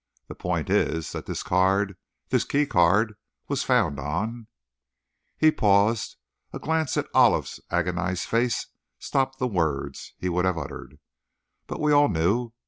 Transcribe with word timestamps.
The 0.29 0.33
point 0.33 0.71
is, 0.71 1.11
that 1.11 1.27
this 1.27 1.43
card, 1.43 1.95
this 2.29 2.43
key 2.43 2.65
card, 2.65 3.13
was 3.47 3.61
found 3.61 3.99
on" 3.99 4.47
He 5.37 5.51
paused: 5.51 6.15
a 6.51 6.57
glance 6.57 6.97
at 6.97 7.05
Olive's 7.13 7.59
agonized 7.69 8.25
face 8.25 8.65
stopped 8.97 9.37
the 9.37 9.45
words 9.47 10.15
he 10.17 10.27
would 10.27 10.45
have 10.45 10.57
uttered. 10.57 10.97
But 11.67 11.79
we 11.79 11.91
all 11.91 12.09
knew. 12.09 12.51